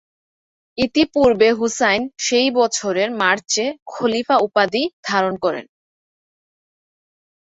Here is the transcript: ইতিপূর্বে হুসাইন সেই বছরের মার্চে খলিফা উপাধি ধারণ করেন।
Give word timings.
ইতিপূর্বে 0.77 1.49
হুসাইন 1.51 2.01
সেই 2.19 2.49
বছরের 2.51 3.09
মার্চে 3.21 3.65
খলিফা 3.85 4.35
উপাধি 4.47 4.83
ধারণ 5.07 5.33
করেন। 5.43 5.65